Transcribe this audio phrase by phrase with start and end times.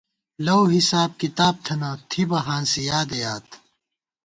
[0.45, 3.45] لَؤحساب کتاب تھنہ، تھِبہ ہانسی یادےیاد